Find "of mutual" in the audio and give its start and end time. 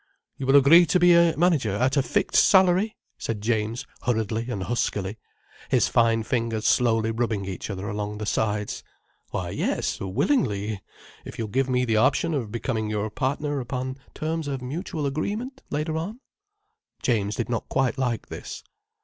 14.47-15.05